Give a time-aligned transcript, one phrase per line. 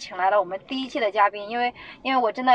[0.00, 2.52] 请来了我们第一期的嘉宾，因为因为我真的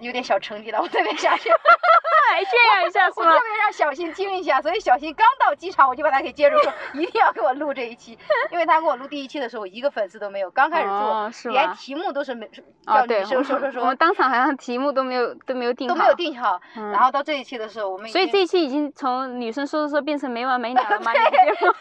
[0.00, 3.30] 有点小成绩了，我特别想去，来炫耀一下是吗我特？
[3.30, 8.18] 别让小新听一下，所以小新刚到机场我就把他给接住，说一定要给我录这一期，
[8.50, 12.50] 因为他给我录第一期的时候一个粉丝都没有，刚开始做，哦连题目都是没
[12.86, 21.12] 哦，对，叫女生说说说我们，当场好像题目都没有都没有定好，都没有定好，嗯然后到这一期的时候，我们所以这一期已经从女生说说说变成没完没了了吗？
[21.14, 21.74] 你的节目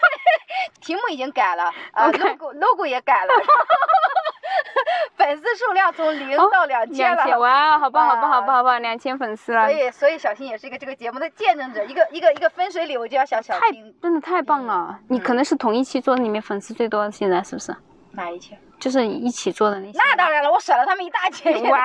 [0.82, 3.34] 题目已经改了， 啊 logo logo 也改了，
[5.18, 7.16] 粉丝数量从零哦到两千了。
[7.16, 15.00] 两千哇，好棒好棒啊好棒好棒，两千粉丝了所，以，所以小新也是一个这个节目的见证者，一个一个一个分水岭，我就要小小太新真的太棒了！
[15.08, 17.76] 你可能是同一期做的里面粉丝最多的，现在是不是？
[18.12, 18.58] 哪一期？
[18.80, 19.98] 就是一起做的那些。
[19.98, 21.52] 那当然了，我甩了他们一大截。
[21.70, 21.80] 哇，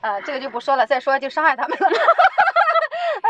[0.00, 1.88] 啊，这个就不说了，再说就伤害他们了。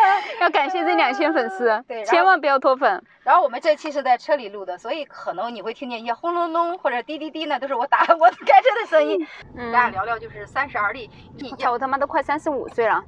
[0.41, 3.02] 要感谢这两千粉丝 对千万不要脱粉。
[3.22, 9.27] 然后我们这期是在车里录的，所以可能你会听见一些轰隆隆或者滴滴滴呢，都是我打 我开车的声音。
[9.56, 13.02] 嗯咱俩聊聊就是三十而立，你我操，我他妈都快三十五岁了，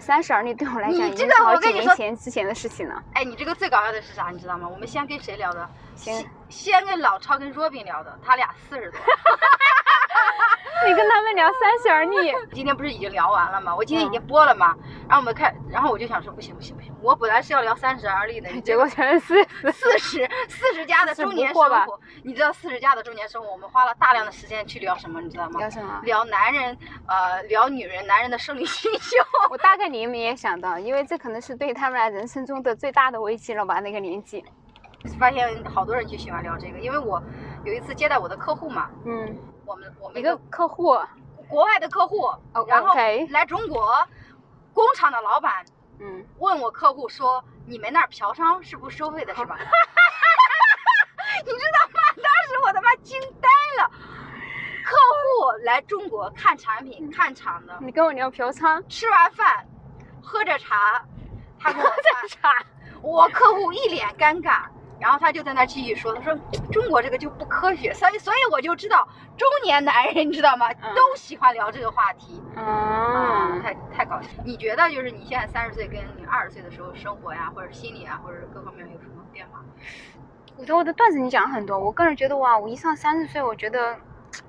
[0.00, 3.02] 三十而立对我来讲已经是好几年前之前的事情了。
[3.14, 4.30] 哎，你这个最搞笑的是啥？
[4.32, 4.68] 你知道吗？
[4.68, 5.68] 我们先跟谁聊的？
[5.94, 8.98] 先先先跟老超跟 Robin 聊的，他俩四十多。
[10.84, 13.74] 你跟他们聊三十而立，今天不是已经聊完了吗？
[13.74, 14.76] 我今天已经播了嘛。
[15.08, 19.44] 然后我们看，然后我就想说，不行不行不行，我本来是要聊三十而立的，结果全是四。
[19.70, 22.00] 四十四十加的中年生活。
[22.24, 25.20] 你知道四十加的中年生活，我们花了大量的时间去聊什么？
[25.20, 25.60] 你知道吗？
[25.60, 26.00] 聊什么？
[26.02, 26.76] 聊男人，
[27.06, 29.24] 呃，聊女人，男人的生理需求。
[29.50, 33.78] 我大概你们也想到，因为这可能是对他们俩人生中的最大的危机了吧？
[33.78, 34.44] 那个年纪。
[35.18, 37.20] 发现好多人就喜欢聊这个，因为我
[37.64, 39.36] 有一次接待我的客户嘛，嗯，
[39.72, 40.98] 我们我们一个客户，
[41.48, 44.06] 国外的客户，哦然后 OK 来中国，
[44.74, 45.64] 工厂的老板
[45.98, 49.56] 嗯，问我客户说：“你们那儿嫖娼是不收费的，是吧？”
[51.46, 52.00] 你知道吗？
[52.16, 53.48] 当时我他妈惊呆
[53.82, 53.90] 了。
[54.84, 59.66] 客户来中国看产品、看厂的，你跟我聊嫖娼，吃完饭，
[60.22, 61.02] 喝着茶，
[61.58, 62.62] 他跟我谈茶，
[63.00, 64.64] 我客户一脸尴尬，
[65.02, 66.32] 然后他就在那继续说，他说
[66.70, 72.40] 中国这个就不科学，所以所以我就知道中年男人你知道吗，嗯都喜欢聊这个话题。
[72.54, 74.28] 啊，嗯，太太搞笑！
[74.44, 79.58] 你觉得就是你现在三十岁跟你二十岁的时候生活呀，或者心理啊，或者各方面有什么变化？
[80.56, 83.96] 我觉得我的段子你讲了很多，我个人觉得哇，我一上三十岁，我觉得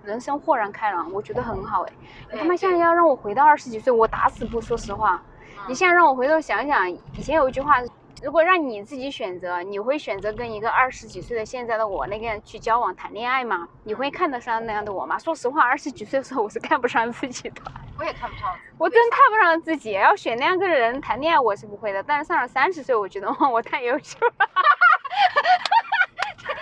[0.03, 1.94] 人生豁然开朗，我觉得很好哎。
[2.31, 5.19] 你他妈现在要让我回到二十几岁，我打死不说实话。
[5.68, 7.78] 你现在让我回头想想，以前有一句话，
[8.24, 13.68] 如果让你自己选择，你会选择跟一个二十几岁的现在的我那个人去交往谈恋爱吗？
[13.84, 15.20] 你会看得上那样的我吗？
[15.20, 17.62] 说实话，二十几岁的时候我是看不上自己的，
[18.00, 19.92] 我也看不上，我真看不上自己。
[19.92, 22.02] 要选那样个人谈恋爱，我是不会的。
[22.02, 24.34] 但是上了三十岁，我觉得哇，我太优秀了。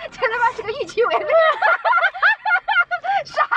[0.10, 1.28] 这他妈是个预期违背。
[3.24, 3.48] 啥？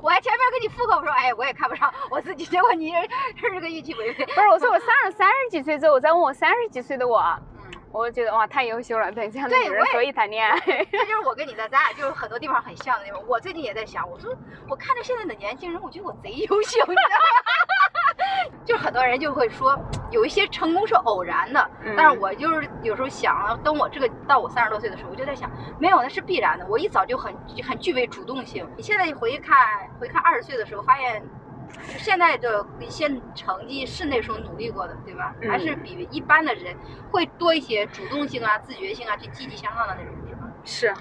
[0.00, 2.92] 我还前面跟你附和我说，哎，我也看不上我自己，结果你
[3.36, 4.24] 是个预期违背。
[4.24, 10.58] 不是，我说我三十三十几岁之后，我再问我三十几岁的我，嗯，我就觉得哇，太优秀了，对这样的女人可以谈恋爱。
[10.60, 13.20] 这就是我跟你的，咱俩就是很多地方很像的地方。
[13.26, 14.34] 我最近也在想，我说
[14.68, 16.94] 我看着现在的年轻人，我觉得我贼优秀，你知道吗？
[18.64, 19.76] 就很多人就会说，
[20.10, 26.64] 有一些成功是偶然的，嗯但是我就是有时候想，等我这个到我三十多岁的时候，我就在想，没有，那是必然的。
[26.68, 27.34] 我一早就很
[27.66, 28.66] 很具备主动性。
[28.76, 29.56] 你现在回看
[29.98, 31.22] 回看二十岁的时候，发现
[31.98, 35.34] 现在的一些成绩是那时候努力过的，对吧？
[35.40, 36.76] 嗯还是比一般的人
[37.10, 40.50] 会多一些主动性啊、自觉性啊，这积极向上的那种，地方？
[40.64, 40.94] 是，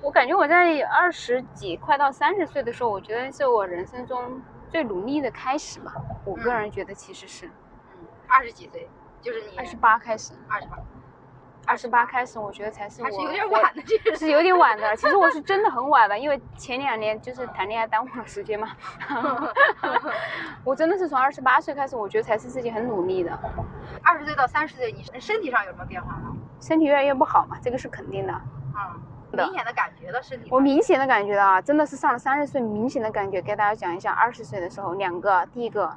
[0.00, 4.40] 我感觉我在二十几快到三十岁的时候，我觉得是我人生中
[4.70, 5.92] 最努力的开始吧。
[6.24, 8.88] 我个人觉得其实是嗯，二十几岁，
[9.20, 10.76] 就是你二十八开始，二十八，
[11.66, 14.94] 二十八开始，我觉得才是我还是有点晚的，这个 是有点晚的。
[14.96, 18.68] 其实我是 真的很晚的，因为前两年就是谈恋爱耽误了时间嘛。
[20.64, 23.38] 我真的是从二十八岁开始，我觉得才是自己很努力的。
[24.02, 26.36] 二十岁到三十岁，你身体上有什么变化吗？
[26.60, 28.32] 身体越来越不好嘛，这个是肯定的。
[28.74, 29.00] 嗯，
[29.32, 30.48] 明显的感觉到身体。
[30.50, 35.92] 我明显的感觉到啊，真的是上了三十岁，明显的感觉，给大家讲一下，二十岁的时候两个，第一个，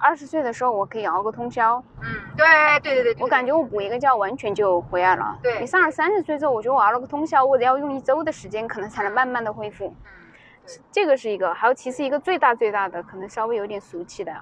[0.00, 2.46] 二十岁的时候我可以熬个通宵，嗯，对
[2.80, 5.38] 对对对对，我感觉我补一个觉完全就回来了。
[5.42, 9.94] 对你上了三十岁之后，我觉得我熬了个通宵，我得要用一周的时间，可能才能慢慢的恢复。
[10.04, 10.10] 嗯，
[10.66, 14.38] 对，这个是一个，还有其次一个最大最大的，可能稍微有点俗气的，嗯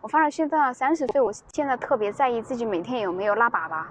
[0.00, 3.82] 我发现现在三十岁，我现在特别在意自己每天有没有拉粑粑。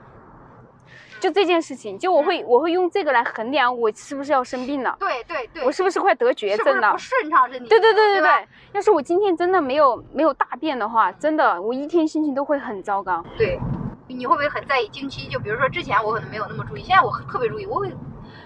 [1.19, 7.21] 就这件事情，就我会我会用这个来衡量我是不是要生病了，对对对，我是不是快得绝症了是不是不。
[7.21, 7.69] 顺畅身体？
[7.69, 13.23] 对对对对吧对，要是我今天真的没有没有大便的话，真的我一天心情都会很糟糕。
[13.37, 13.59] 对，
[14.07, 15.27] 你会不会很在意经期？
[15.27, 17.91] 就比如说之前我可能没有那么注意，现在我特别注意，我会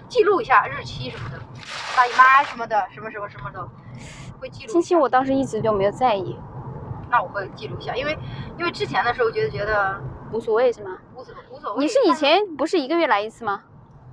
[0.07, 1.39] 记录一下日期什么的，
[1.95, 3.67] 大姨妈什么的，什么什么什么的，
[4.39, 4.81] 会记录经。
[4.81, 6.37] 期我倒是一直就没有在意，
[7.09, 8.17] 那我会记录一下，因为
[8.57, 10.01] 因为之前的时候觉得觉得
[10.31, 10.97] 无所谓是吗？
[11.15, 11.79] 无所无所谓。
[11.83, 13.63] 你是以前不是一个月来一次吗？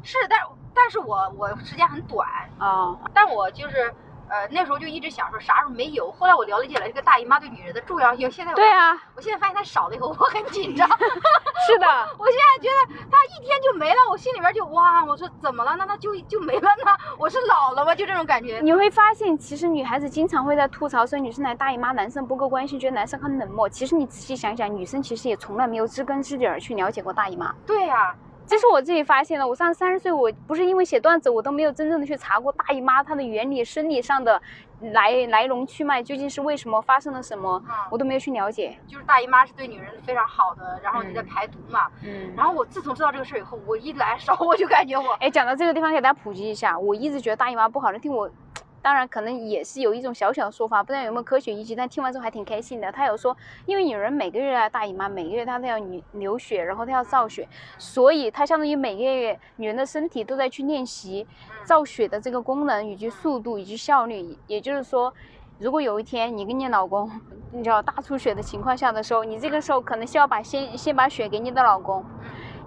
[0.02, 0.40] 是，但
[0.74, 2.28] 但是我我时间很短，
[2.60, 3.92] 哦，但我就是
[4.30, 10.88] 呃那时候就一直想说啥时候没有，后来我了解了这个大姨妈对女人的重要性，现在我对啊，我现在发现它少了以后，我很紧张。
[11.66, 11.86] 是的，
[12.18, 15.74] 我现在觉得它一天就没了，我心里边就哇，我说怎么了？
[15.76, 16.96] 那它就就没了呢？
[17.18, 17.94] 我是老了吗？
[17.94, 18.60] 就这种感觉。
[18.60, 23.68] 你会发现，其实女孩子经常会在吐槽说女生来大姨妈，男生不够关心，觉得男生很冷漠。
[23.68, 27.54] 其实你仔细想想，女生其实也从来没有知根知底儿去了解过大姨妈。
[27.66, 28.14] 对呀、
[28.48, 29.46] 这是我自己发现的。
[29.46, 34.40] 我上三十岁，我不是因为写段子，我都没有真正的去查过大姨妈它的原理、生理上的
[34.80, 38.74] 来来龙去脉，究竟是为什么发生了什么，嗯我都没有去了解。
[38.86, 41.88] 就是大姨妈是对女人非常好的，然后你在嗯排毒嘛。
[42.02, 42.32] 嗯。
[42.34, 48.30] 然后我自从知道这个事儿以后，我一来烧我就感觉我哎，讲到这个地方，给大家普及一下，我一直觉得大姨妈不好的，听我，
[48.80, 52.90] 当然可能也是有一种小小的说法，不知道有没有科学依据，但听完之后还挺开心的。
[52.92, 53.36] 他有说，
[53.66, 57.46] 因为女人每个月来大姨妈，每个月她都要流流血，然后她要造血，
[57.76, 61.26] 所以她相当于每个月女人的身体都在去练习
[61.64, 64.38] 造血的这个功能以及速度以及效率。
[64.46, 65.12] 也就是说，
[65.58, 67.10] 如果有一天你跟你老公，
[67.52, 72.04] 你知道大出血的情况下的时候，你这个时候可能需要把先先把血给你的老公。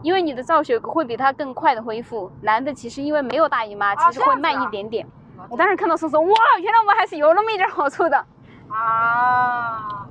[0.03, 2.31] 因为你的造血会比他更快的恢复。
[2.41, 5.07] 男的其实因为没有大姨妈，啊其实会慢一点点。
[5.49, 8.25] 我当时看到时候说，哇，原来我们还是有那么一点好处的。
[8.69, 10.07] 啊，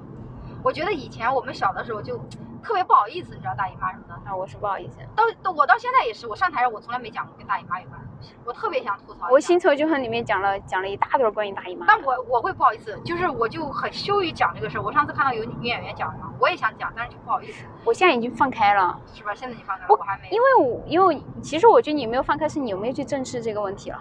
[0.63, 2.19] 我觉得以前我们小的时候就
[2.63, 4.15] 特别不好意思，你知道大姨妈什么的。
[4.29, 9.29] 啊，我是不好意思，到到我到现在也是，我上台上我从来没讲过跟大姨妈有关的东西，我特别想吐槽。
[9.31, 11.87] 我《新仇旧恨》里面讲了讲了一大段关于大姨妈。
[11.89, 14.83] 但我我会不好意思，就是我就很羞于讲这个事儿。
[14.83, 19.35] 我上次看到有女演员讲嘛，我也想讲，但是就不好意思，我现在已经放开了，是吧？
[19.35, 20.29] 现在你放开了，我我还没。
[20.29, 23.99] 因为我因为其实我觉得你没有放开，是你有没有去正视这个问题了。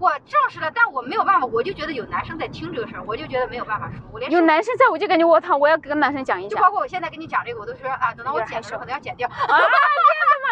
[0.00, 6.50] 我证实了，但我没有办法，我就觉得有男生在听这个事儿，我就觉得没有办法说，我连有男生在，我就感觉我操，我要跟男生讲一讲。
[6.50, 9.28] 就包括我现在跟你讲这个，我都说啊，等到我有点害羞剪的时候可能要剪掉。
[9.28, 10.48] 啊，这样的吗？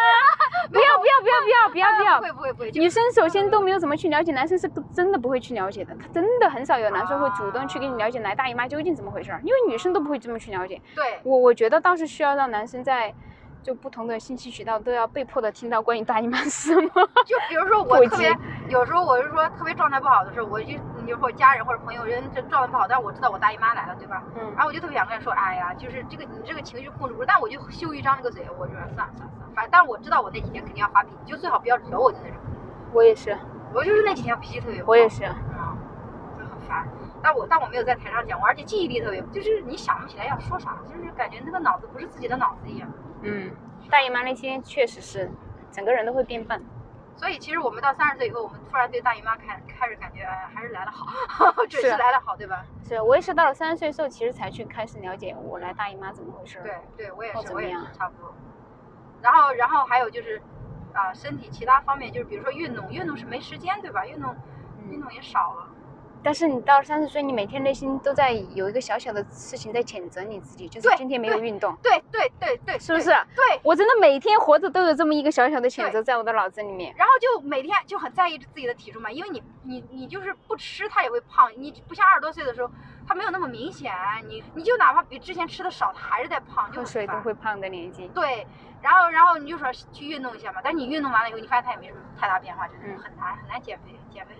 [0.69, 2.23] 不要不要不要不要不要不要不！
[2.23, 5.95] 会不会不会，女生首先都没有怎么去了解，男生是不真的不会去了解的。
[5.95, 10.81] 他真的很少有男生会主动去跟你了解来大姨妈究竟怎么回事儿，因为女生都不会这么去了解。
[10.93, 13.13] 对我我觉得倒是需要让男生在
[13.67, 16.87] 就不同的信息渠道都要被迫的听到关于大姨妈是什么。
[17.27, 18.33] 就比如说我特别
[18.69, 20.67] 有时候我是说特别状态不好的时候，我就
[21.03, 24.23] 你或者家人或者朋友人这状态不好，但是我知道我大姨妈来了，对吧？
[24.37, 32.37] 嗯然后我就特别想跟他说，哎呀，就是这个你这个情绪控制不住，但我就羞于张这个嘴，我就说算了算了算了，反正但是我知道我那几天肯定要发脾气，就最好不要惹我的那种。
[32.93, 33.37] 我也是，
[33.73, 35.25] 我就是那几天脾气特别不好，我也是。
[35.25, 35.75] 嗯，
[36.39, 36.87] 就很烦。
[37.21, 42.87] 但我但我没有在台上讲过，而且记忆力特别，就是你想不起来要说啥，就是感觉那个脑子不是自己的脑子一样。
[43.21, 43.51] 嗯，
[43.89, 45.29] 大姨妈那天确实是
[45.71, 46.63] 整个人都会变笨。
[47.15, 52.63] 所以其实我们到三十岁以后，我们突然对大姨妈开开始感觉，哎，还是来的好， 准时是来的好，对吧？
[52.87, 56.59] 是我也是到了三十岁的时候，其实才去开始了解我来大姨妈怎么回事。
[56.61, 58.31] 对对，我也是，我也是差不多。
[59.19, 60.39] 然后然后还有就是，
[60.93, 64.05] 啊、身体其他方面，就是比如说运动，运动是没时间，对吧？
[64.05, 64.35] 运动
[64.91, 65.66] 运嗯，动也少了。
[66.23, 73.09] 但是你到了三十岁，你每天内心都在有一个小小的事情在谴责你自己，就是今天没有运动，对对对对，是不是？
[73.09, 73.59] 对。
[73.63, 76.93] 我真的每天活着都有这么一个小小的谴责在我的脑子里面。
[76.97, 82.71] 然后就每天就很在意自己的体重嘛，因为你你你就是不吃它也会胖，你不像二十多岁的时候，
[83.07, 83.93] 它没有那么明显，
[84.27, 88.07] 你你就哪怕比之前吃的少，它还是在胖，就喝水都会胖的年纪。
[88.09, 88.45] 对，
[88.81, 94.33] 然后然后你就说去运动一下嘛，但是你运动完了以后，你发现它也没什么太大变化，就是嗯很难很难减肥，减肥。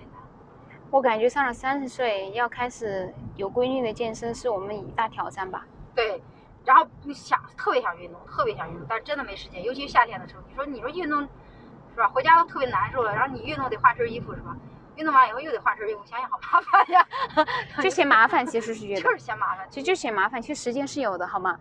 [0.89, 5.65] 我感觉上了三十岁要开始有规律的健身，是我们一大挑战吧。
[5.93, 6.21] 对，
[6.63, 12.07] 然后你想特别想运动，特别想运动，但真的没时间，尤其是夏天的时候，你说你说运动是吧？
[12.07, 14.55] 回家都特别难受了，然后你运动得换身衣服是吧？
[14.95, 17.05] 运动完以后又得换身衣服，想想好麻烦呀，
[17.83, 19.67] 就嫌麻烦，其实是觉 得就，是嫌麻烦。
[19.69, 21.59] 其实就嫌麻烦，其实时间是有的，好吗？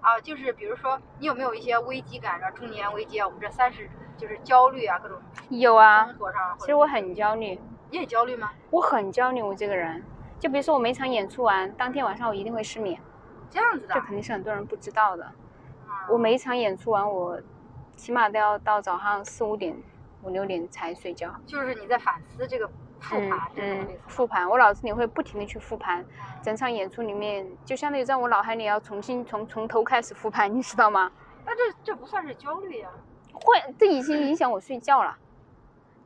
[0.00, 6.40] 啊，就是比如说你有没有一些危机感，然后中年危机啊，我们这三十就是焦虑啊，各种有啊生，活上。
[6.60, 7.58] 其实我很焦虑，
[7.90, 8.50] 你也焦虑吗？
[8.70, 10.02] 我很焦虑，我这个人。
[10.38, 13.00] 就比如说我每场演出完，当天晚上我一定会失眠，
[13.48, 14.00] 这样子的这。
[14.00, 15.24] 肯定是很多人不知道的。
[15.24, 15.32] 啊
[16.10, 17.40] 我每一场演出完，我
[17.96, 19.76] 起码都要到早上四五点、
[20.22, 21.34] 五六点才睡觉。
[21.46, 22.68] 就是你在反思这个
[23.00, 26.04] 复嗯盘嗯，复盘，我脑子里会不停的去复盘，
[26.42, 31.10] 整场演出里面就相当于在我脑海里要重新从从头开始复盘，你知道吗？
[31.46, 32.88] 那这这不算是焦虑呀、
[33.32, 35.16] 会，这已经影响我睡觉了。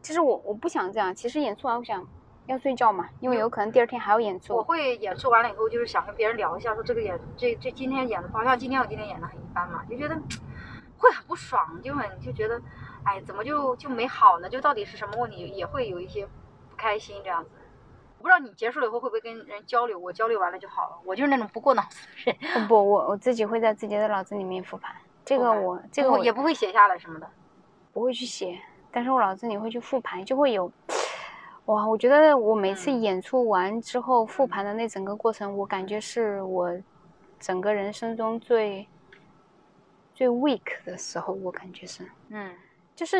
[0.02, 2.06] 其实我我不想这样，其实演出完我想
[2.46, 4.62] 要睡觉嘛，因为有可能第二天还要演出我。
[4.62, 10.14] 会演出完了以后，就是想跟别人聊一下，说这个演这这今天演的不好像今天我今天演的很一般嘛，就觉得
[10.96, 12.60] 会很不爽，就很就觉得，
[13.04, 14.48] 哎，怎么就就没好呢？
[14.48, 15.46] 就到底是什么问题？
[15.48, 16.26] 也会有一些
[16.68, 17.50] 不开心这样子。
[18.18, 19.98] 我不知道你结束了以后会不会跟人交流？
[19.98, 20.98] 我交流完了就好了。
[21.04, 22.68] 我就是那种不过脑子的人。
[22.68, 24.94] 不，我我自己会在自己的脑子里面复盘。
[25.24, 27.30] 这个我这个我也不会写下来什么的，
[27.92, 28.58] 不会去写。
[28.90, 30.70] 但是我脑子里会去复盘，就会有。
[31.66, 36.76] 哇，我觉得我每次演出完之后复盘的那整个过程，我感觉是我
[37.38, 38.86] 整个人生中最
[40.14, 41.32] 最 weak 的时候。
[41.32, 42.54] 我感觉是，嗯，
[42.96, 43.18] 就是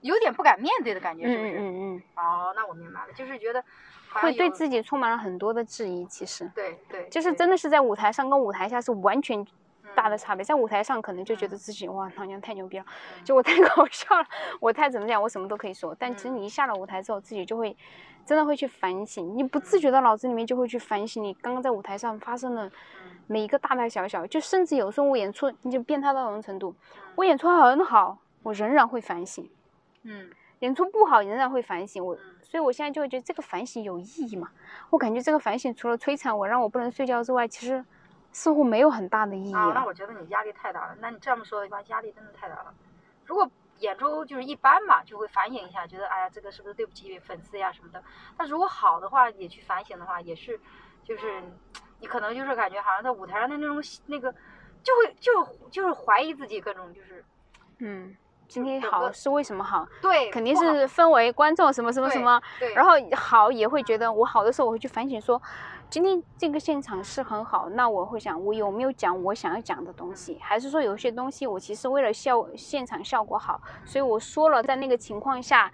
[0.00, 1.50] 有点不敢面对的感觉，是不是？
[1.50, 2.02] 嗯嗯嗯。
[2.16, 3.62] 哦，那我明白了，就是觉得。
[4.10, 9.46] 会对自己充满了很多的质疑，其实对对，就是真的是在舞台上跟舞台下是完全
[9.94, 10.44] 大的差别。
[10.44, 12.84] 在舞台上可能就觉得自己哇，老娘太牛逼了，
[13.24, 14.26] 就我太搞笑了，
[14.60, 15.94] 我太怎么讲，我什么都可以说。
[15.98, 17.76] 但其实你一下了舞台之后，自己就会
[18.24, 22.70] 真的会去反省，你不自觉的脑子里面就会去反省你刚刚在舞台上发生的
[23.26, 26.74] 每一个大大小小，就甚至有时候我演出你就变态到什么程度，
[27.14, 29.48] 我演出很好，我仍然会反省，
[30.02, 30.30] 嗯。
[30.60, 32.04] 演出不好，仍然会反省。
[32.04, 34.50] 我，所以我现在就会觉得这个反省有意义嘛？
[34.90, 37.84] 我感觉这个反省除了摧残我，让我不能睡觉之外，其实
[38.32, 39.54] 似乎没有很大的意义。
[39.54, 40.96] 啊，那我觉得你压力太大了。
[41.00, 42.74] 那你这么说的话，压力真的太大了。
[43.24, 48.02] 如果演出就是一般嘛，就会反省一下，觉得哎呀，这个是不是对不起粉丝呀什么的。
[48.36, 50.58] 但如果好的话，也去反省的话，也是，
[51.04, 51.42] 就是
[52.00, 54.32] 你可能就是感觉好像在舞台上的那种那个，
[54.82, 57.24] 就会就就是怀疑自己各种就是，
[57.78, 58.16] 嗯。
[58.48, 59.86] 今天好是为什么好？
[60.00, 62.40] 对，肯定是氛围、观众什么什么什么。
[62.58, 62.72] 对。
[62.72, 65.38] 然后好也会觉得我好的时候，我会去反省说，
[65.90, 75.72] 今天这个现场是很好，那我会想我有没有讲我想要讲的东西，还是说有些东西我其实为了效现场效果好，所以我说了在那个情况下，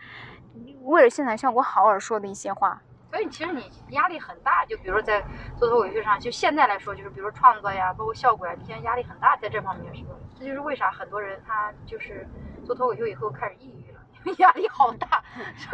[0.85, 2.81] 为了现场效果好而说的一些话。
[3.11, 5.21] 所以其实你压力很大，就比如说在
[5.57, 10.11] 做脱口秀上，就现在来说，就是比如说创作呀，包括效果呀，你现在压力很大，在这方面是吧？
[10.39, 12.27] 这就是为啥很多人他就是。
[12.65, 15.23] 做脱口秀以后开始抑郁了，因 为压力好大。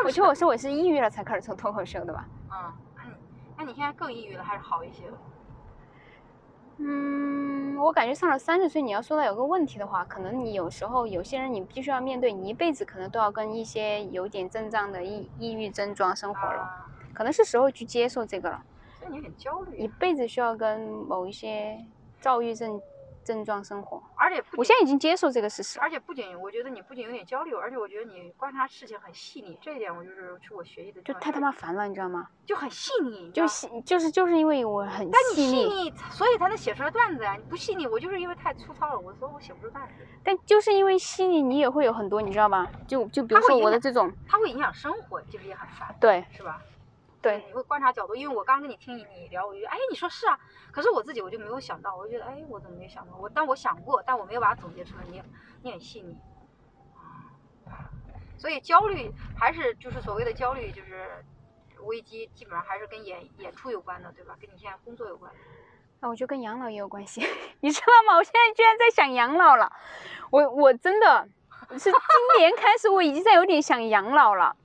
[0.04, 2.26] 我觉得我说我是抑郁了才开始做脱口秀的吧？
[2.50, 2.72] 嗯，
[3.60, 5.18] 那你现在更抑郁了还是好一些了？
[6.78, 16.70] 嗯，我感觉上了三十岁，你要说到有个问题的话，可能你有时候有些人你必须要面对，你一辈子可能都要跟一些有点症状的抑抑郁症状生活了，
[17.12, 18.64] 可能是时候去接受这个了。
[18.98, 19.76] 所以你很焦虑。
[19.76, 21.84] 一辈子需要跟某一些
[22.18, 22.80] 躁郁症。
[23.24, 25.78] 症状生活，而且我现在已经接受这个事实。
[25.80, 31.02] 而且不仅我觉得你不仅有点焦虑，而且我觉得你观察事情很细腻，这一点我就是是我学习的。
[31.02, 32.28] 就太他妈烦了，你知道吗？
[32.46, 37.36] 就很细腻，就细就是就是因为我很细腻，所以才能写出来段子呀。
[37.36, 39.92] 你不细腻，我就是因为太粗糙了，我说我写不出段子。
[40.22, 42.66] 但就是因为细腻，你也会有很多，你知道吧？
[42.88, 45.96] 就就比如说我的这种，它会影响生活，其实也很烦。
[46.00, 46.58] 对，是吧？
[47.22, 50.38] 对，你会观察角度，因为我刚跟你听你聊，我就哎，你说是啊，
[50.72, 53.16] 可是我自己我就没有想到，我就觉得哎，我怎么没想到？
[53.18, 55.04] 我但我想过，但我没有把它总结出来。
[55.06, 55.22] 你
[55.62, 56.16] 你很细腻，
[58.38, 61.22] 所以焦虑还是就是所谓的焦虑，就是
[61.82, 64.34] 危机，基本上还是跟演演出有关的，对吧？
[64.40, 65.30] 跟你现在工作有关。
[66.00, 67.20] 那我觉得跟养老也有关系，
[67.60, 68.16] 你知道吗？
[68.16, 69.70] 我现在居然在想养老了，
[70.30, 71.28] 我我真的
[71.72, 71.92] 是今
[72.38, 74.56] 年开始，我已经在有点想养老了。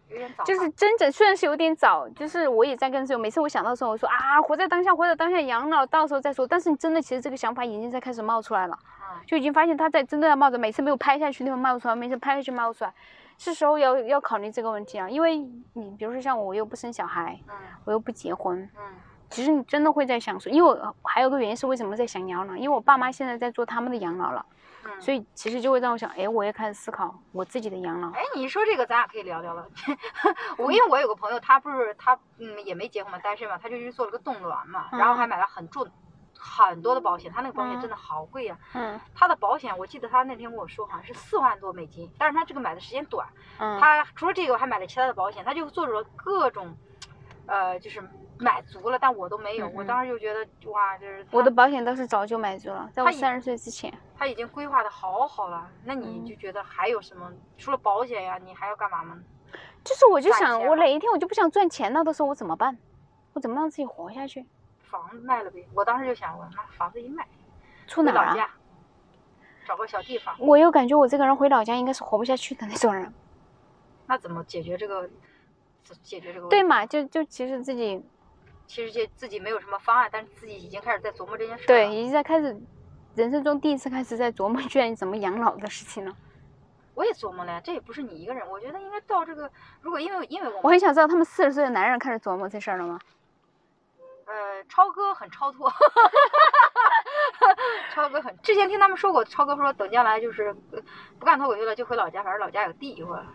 [0.46, 6.48] 就是真正虽然是有点早，就是我也在跟这每次我想到的时候，我说啊，活在当下，活在当下，养老到时候再说。
[6.48, 8.78] 但是你真的，其实这个想法已经在开始冒出来了，
[9.26, 12.94] 就已经发现它在真的要冒着，每次没有拍下去地方冒出来，每次拍下去冒出来，
[13.38, 15.10] 是时候要要考虑这个问题啊。
[15.10, 15.38] 因为
[15.74, 17.40] 你比如说像我，我又不生小孩，
[17.84, 18.70] 我又不结婚，
[19.30, 24.46] 其实你真的会在想说，因为我还有个原因是为什么在想养老，因为我爸妈现在在做他们的养老了。
[25.00, 28.10] 所以其实就会让我想，哎，我也开始思考我自己的养老。
[28.12, 29.68] 哎，你一说这个，咱俩可以聊聊了。
[30.58, 35.88] 我因为我有个朋友，他不是他嗯也没结婚嘛，单身嘛，他就去做了个冻卵嘛，然后还买了很重
[36.38, 38.58] 很多的保险，他那个保险真的好贵呀。
[38.74, 39.00] 嗯。
[39.14, 43.28] 他的保险，我记得他那天跟我说，好像是四万多美金，但是他这个买的时间短。
[43.60, 43.80] 嗯。
[43.80, 46.76] 他除了这个，还买了其他的保险，他就做了各种，
[47.48, 48.04] 呃，就是。
[48.38, 49.68] 买足了，但我都没有。
[49.70, 53.94] 我当时就觉得，哇，就是我的保险倒是早就买足了，在我三十岁之前。
[54.18, 57.32] 他已经规划的好好了，那你就觉得还有什么？
[57.58, 59.20] 除了保险呀，你还要干嘛吗？
[59.84, 62.78] 就是我就想，我哪一天我就不想赚钱了的时候，我怎么办？
[63.34, 64.46] 我怎么让自己活下去？
[64.82, 65.66] 房子卖了呗。
[65.74, 67.28] 我当时就想，我那房子一卖，
[67.88, 68.58] 出哪儿啊？
[69.66, 70.36] 找个小地方。
[70.40, 73.14] 我又感觉我这个人回老家应该是活不下去的那种人。
[74.08, 75.10] 那怎么解决这个？
[76.02, 76.48] 解决这个？
[76.50, 76.86] 对嘛？
[76.86, 78.04] 就就其实自己。
[78.68, 81.66] 其实就自己没有什么方案，但是自己已经开始在琢磨这件事。
[81.68, 82.56] 对，已经在开始，
[83.16, 86.16] 人生中第一次开始在琢磨，居然怎么养老的事情了。
[86.94, 89.50] 我也琢磨了呀，这也不是你一个人，我觉得应该到这个，
[89.82, 93.00] 如果因为因为我我很想知道他们四十岁的男人开始琢磨这事儿了吗？
[94.26, 95.72] 呃，超哥很超脱，
[97.94, 100.82] 超哥很，之前听他们说过，超哥说等将来就是呃
[101.20, 103.26] 不干脱口秀了，就回老家，反正老家有地一会儿。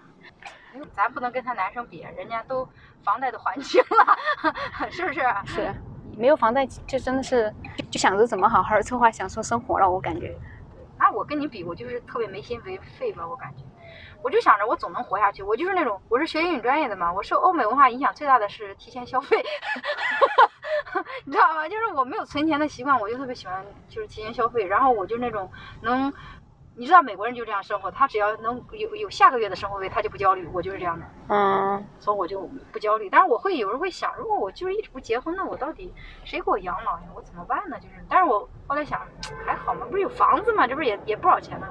[0.95, 2.69] 咱不能跟他男生比，人家都
[3.05, 4.17] 房贷都还清了，
[4.91, 5.21] 是不是？
[5.45, 5.75] 是，
[6.17, 7.53] 没有房贷就真的是
[7.91, 10.35] 就想着怎么好好策划享受生活了，我感觉。
[10.99, 13.65] 那，我跟你比，我就是特别没心没肺吧，我感觉。
[14.23, 19.43] 我就想着我总能活下去，我就是那种，我是学英语专业的嘛，我受欧美文化影响最大的是提前消费，
[21.25, 21.67] 你知道吗？
[21.67, 26.13] 就是我没有存钱的习惯，我就特别喜欢就是提前消费，然后我就那种能，
[26.81, 32.41] 你知道美国人就这样生活，他只要能有有下个月的生活费，他就不焦虑，我就是这样的，嗯，所以我就
[32.73, 33.07] 不焦虑。
[33.11, 35.93] 但是我会有人会想，如果我就是一直不结婚，那我到底
[36.25, 37.03] 谁给我养老呀？
[37.15, 37.79] 我怎么办呢？
[37.81, 38.99] 就是，但是我后来想，
[39.45, 41.67] 还好嘛，不是有房子嘛，这不是也也不少钱呢。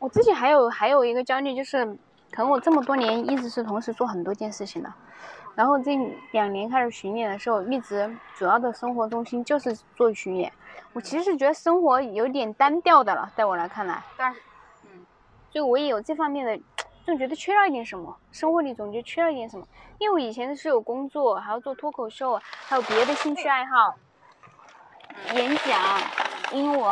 [0.00, 1.86] 我自己还有还有一个焦虑，就是
[2.32, 4.92] 可能我这么多年一直是同时做很多件事情的，
[5.54, 5.92] 然后这
[6.32, 10.52] 两年开始巡演的时候，一直主要的生活中心就是做巡演。
[10.92, 14.26] 我其实是觉得生活有点单调的了，在我来看来，对，
[14.84, 15.06] 嗯，
[15.50, 16.58] 所以我也有这方面的，
[17.04, 19.64] 总觉得缺了一点什么，生活里总觉得缺了一点什么。
[19.98, 23.94] 因为我以前是有工作，还要做脱口秀，还有别的兴趣爱好，
[25.34, 25.80] 演讲、
[26.52, 26.82] 英文、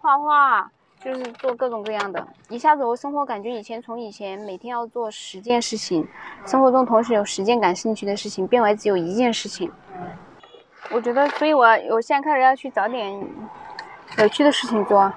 [0.00, 0.70] 画画。
[1.00, 6.04] 就是做各种各样的，一下子我生活感觉以前从以前每天要做十件事情，
[6.44, 9.70] 生活中同时有十件感兴趣的事情，变为只有一件事情。
[10.90, 13.12] 我觉得，所以我我现在开始要去找点
[14.18, 15.12] 有趣的事情做。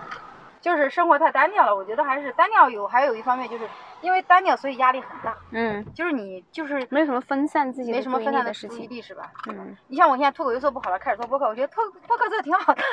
[0.59, 3.67] 就是生活太单调了，我觉得还是单调有，还有一方面就是
[4.01, 5.35] 因为单调，所以压力很大。
[5.49, 9.31] 嗯，就是你就是没什么分散自己没什么分散的事情，是吧？
[9.49, 12.83] 嗯，你像我现在脱口秀做不好了，开始做播客，我觉得脱播客做的挺好的。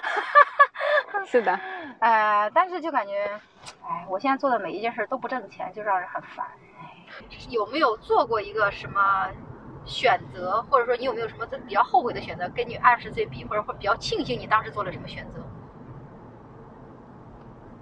[1.26, 1.60] 是的，
[2.00, 3.38] 呃，但是就感觉，
[3.86, 6.46] 哎，我现在做的每一件事都不挣钱，就让人很烦。
[7.50, 9.28] 有没有做过一个什么
[9.88, 15.40] 选择，或者说你有没有什么比较后悔的选择，跟你二十岁比，或者会比较庆幸你当时做了什么选择？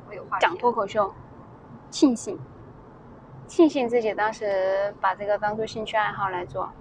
[0.08, 1.12] 我有话讲脱口秀，
[1.90, 2.38] 庆幸，
[3.48, 6.72] 庆幸自己当时把这个当做兴趣爱好来做。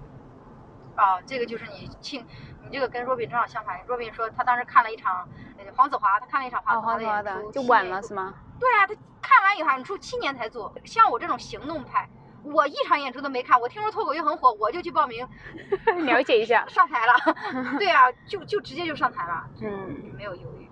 [0.94, 2.24] 啊，这个就是你庆，
[2.62, 3.78] 你这个跟若冰正好相反。
[3.86, 5.28] 若冰说他当时看了一场
[5.74, 8.32] 黄子华，他看了一场黄子华的演出，就晚了是吗？
[8.58, 10.72] 对啊，他看完以后你出七年才做。
[10.84, 12.08] 像我这种行动派，
[12.52, 13.60] 我一场演出都没看。
[13.60, 15.26] 我听说脱口秀很火，我就去报名
[16.06, 17.12] 了解一下， 上台了。
[17.78, 20.68] 对啊，就就直接就上台了，嗯，没有犹豫。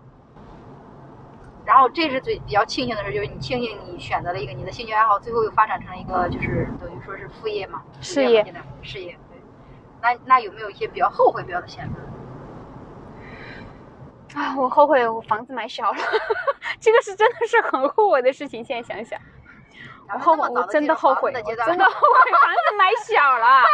[1.64, 8.44] 然后这是最比较庆幸的事，就是你庆幸你选择了一个你的兴趣爱好，最后又发展成了一个就是等于说是副业嘛，事业，
[8.82, 9.18] 事业。
[9.30, 9.38] 对，
[10.02, 12.00] 那那有没有一些比较后悔不要的选择？
[14.38, 15.96] 啊，我后悔我房子买小了，
[16.80, 18.62] 这个是真的是很后悔的事情。
[18.62, 19.18] 现在想想。
[20.12, 23.64] 我后悔，我真的后悔，真的后悔房子买小了。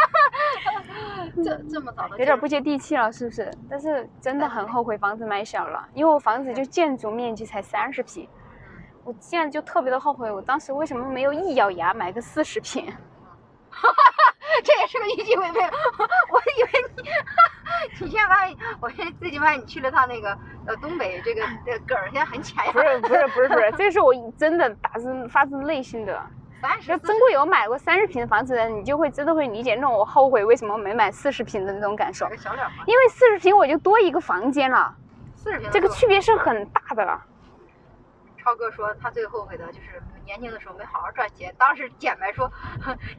[1.43, 3.51] 这这么早的，有点不接地气了，是不是？
[3.69, 8.27] 但是真的很后悔房子买小了，因为我房子就建筑面积才三十平，
[9.03, 12.85] 我现在就特别的后悔，我当时为什么没有一咬牙买个四十平？
[13.69, 15.61] 哈哈，这也是个一计违背。
[16.31, 17.09] 我以为你，
[17.99, 22.71] 你现在发现，我最近发现你去了趟那个呃东北，这个这个梗现在很浅呀。
[22.71, 26.21] 不是不是不是不 是，这是我真的打自发自内心的。
[26.61, 26.97] 三十。
[26.99, 32.27] 曾国有买过三十平的房子的，你就会真的会理解那种我后悔为什么没买四十平的那种感受。
[32.27, 34.95] 因为四十平我就多一个房间了。
[35.35, 35.69] 四十平。
[35.71, 37.19] 这个区别是很大的。
[38.43, 41.53] 超哥说他最后悔的就是年轻的时候没好好赚钱。
[41.57, 42.51] 当时姐妹说，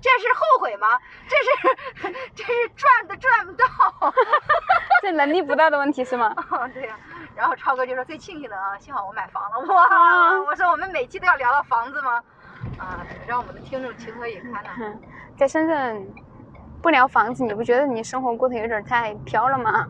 [0.00, 0.98] 这是后悔吗？
[1.28, 3.64] 这是这是赚的赚不到。
[5.02, 6.34] 这能力不大的问题是吗？
[6.74, 6.98] 对呀。
[7.34, 9.60] 然后超哥就说最庆幸的啊，幸好我买房了。
[9.72, 10.40] 哇！
[10.42, 12.22] 我说我们每期都要聊到房子吗？
[12.78, 14.98] 啊，让我们的听众情何以堪呢？
[15.36, 16.06] 在深圳
[16.82, 19.86] 不聊房子，你不觉得你生活过得有点太飘了吗？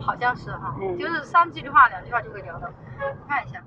[0.00, 2.68] 好像是哈，就是三句话两句话就会聊到。
[3.28, 3.60] 看一下。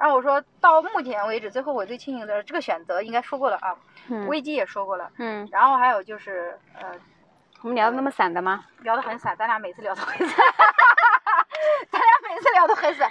[0.00, 3.76] 然后我说到目前为止，最后我最庆幸的这个选择应该说过了啊，
[4.28, 6.90] 危机也说过了，嗯，然后还有就是呃，
[7.60, 8.64] 我们聊的那么散的吗？
[8.80, 10.36] 聊的很散，咱俩每次聊都很散。
[11.90, 13.10] 咱俩每次聊都很散。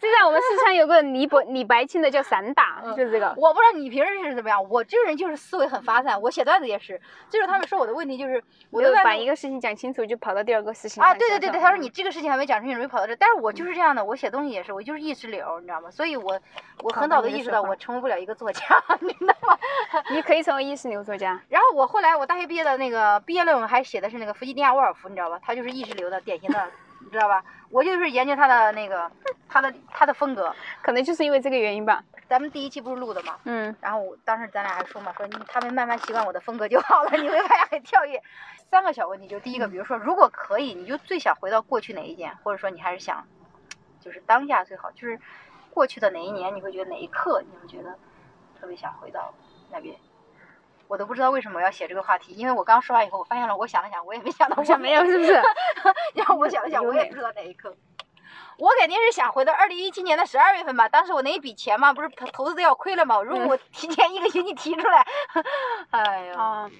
[0.00, 3.34] 就像我们四川有个李白李白清的叫散打，就是这个。
[3.36, 7.00] 我不知道你平时是怎么样，我这个人就是思维很发散，我写段子也是。
[7.28, 11.02] 就是他们说我的问题就是，我就把一个事情讲清楚，就跑到第二个事情。
[11.02, 13.14] 啊，对对对对，他说你这个事情还没讲清楚，没跑到这。
[13.16, 15.90] 但是我就是这样的，我写东西也是，我就是意识流，你知道吗？
[15.90, 16.38] 所以我
[16.82, 18.60] 我很早的意识到我成为不了一个作家，
[19.00, 19.58] 你知道吗？
[20.10, 21.40] 你可以成为意识流作家。
[21.48, 25.38] 然后我后来我大学毕业的那个毕业论文还写的是那个弗吉尼亚·沃尔夫，你知道吧？
[25.44, 26.68] 他就是意识流的典型的。
[27.06, 27.42] 你知道吧？
[27.70, 29.08] 我就是研究他的那个，
[29.48, 32.02] 他的他的风格，可能就是因为这个原因吧。
[32.28, 33.38] 咱们第一期不是录的吗？
[33.44, 33.74] 嗯。
[33.80, 38.20] 然后我当时咱俩还说嘛，说你他们慢慢习惯我的风格就好了， 你会发现很跳跃。
[38.68, 43.24] 三个小问题，就第一个，比如说如果可以，你就最想回到过去哪一年，或者说你还是想，
[44.00, 45.20] 就是当下最好，就是
[45.70, 47.96] 过去的哪一年，你会觉得哪一刻你会觉得
[48.60, 49.32] 特别想回到
[49.70, 49.94] 那边。
[50.88, 55.32] 我都不知道为什么要写这个话题，因为我刚说完以后，我发现了，我想了想，我也没想到，我想没有，是不是？
[56.14, 57.74] 然后我想了想，我也不知道哪一刻。
[58.58, 65.06] 我肯定是想回到二零一七年的十二月份吧，当时我那一笔钱嘛，不是投投资都要亏了嘛，如果我提前一个星期提出来，
[65.90, 66.70] 哎呀，啊，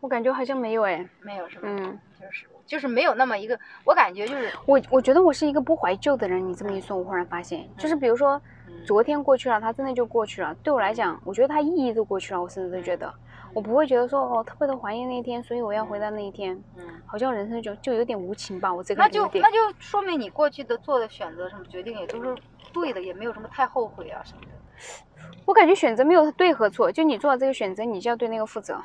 [0.00, 1.62] 我感觉好像没有哎，没有是吧？
[1.64, 6.46] 嗯，就是就是没有那么一个，我感觉就是我我觉得我是一个不怀旧的人。
[6.46, 8.40] 你这么一说，我忽然发现，就是比如说
[8.86, 10.54] 昨天过去了，它真的就过去了。
[10.62, 13.12] 对我来讲，我觉得它意义都过去了，我甚至都觉得，
[13.52, 16.54] 我不会觉得说哦特别的怀念那一天，所以我要回到那一天。
[16.76, 22.34] 嗯，好像人生就就有点无情吧，我这个那就那就说明你过去的做的选择什么决定也都是
[22.72, 24.48] 对的，也没有什么太后悔啊什么的。
[25.46, 28.80] 我感觉选择没有对和错，就你做了这个选择，你就要对那个负责。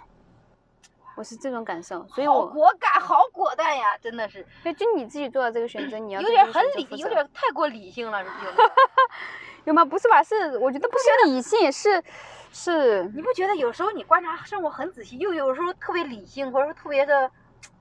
[1.19, 8.53] 我是这种感受，所以我果敢，好果断呀，真的是对，就你自己做的这个选择，你要有点很理，有点太过理性了，有 没有？
[9.65, 9.83] 有吗？
[9.83, 10.23] 不是吧？
[10.23, 12.01] 是我觉得不是理性，是
[12.53, 17.29] 是你不觉得有时候你观察生活很仔细，又有时候特别理性，或者说特别的，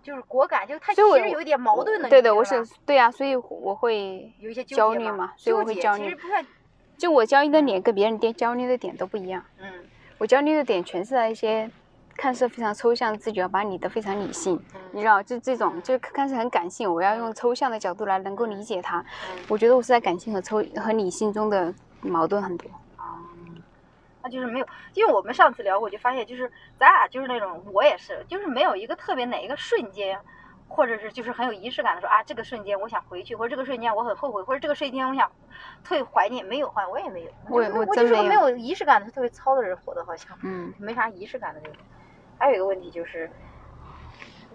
[0.02, 2.08] 就是果敢，就他其实有一点矛盾的。
[2.08, 6.16] 对对，我是对呀、所以我会有一些焦虑嘛嘛，所以我会焦虑其实。
[6.16, 6.44] 不算，
[6.98, 9.84] 就我焦虑的点跟别人点焦虑的点都不一样，嗯
[10.18, 11.70] 我焦虑的点全是在一些
[12.18, 18.98] 看似非常抽象的自觉，把你的非常理性，你嗯知道，就这种就看似很感性，我要用抽象的角度来能够理解它。
[18.98, 22.68] 嗯我觉得我是在感性和抽和理性中的矛盾很多。
[22.96, 23.16] 啊，
[24.22, 30.18] 那就是没有，因为我们上次聊，我就发现就是咱俩就是那种，我也是，就是没有一个特别哪一个瞬间。
[30.70, 35.26] 或者是就是很有仪式感的说啊，这个瞬间我想回去，或者这个瞬间我很后悔，或者这个瞬间我想
[35.82, 37.30] 特别怀念，没有好像，我也没有。
[37.48, 40.36] 我我就是个没有仪式感的，特别糙的人活的，好像。
[40.42, 41.78] 嗯，没啥仪式感的那种。
[42.38, 43.30] 还有一个问题就是，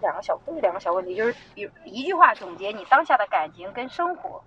[0.02, 4.42] 两个小不是两个小问题，就是一一句话总结你当下的感情跟生活，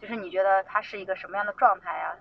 [0.00, 2.14] 就是你觉得他是一个什么样的状态啊？